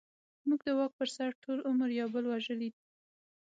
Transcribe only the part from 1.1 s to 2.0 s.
سر ټول عمر